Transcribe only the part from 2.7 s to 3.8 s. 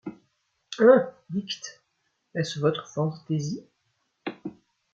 phantaisie?